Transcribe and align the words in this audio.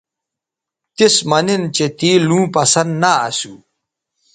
تِس 0.95 1.15
مہ 1.29 1.39
نن 1.45 1.63
چہء 1.75 1.89
تے 1.97 2.11
لوں 2.27 2.45
پسند 2.55 2.91
نہ 3.01 3.11
اسو 3.27 3.53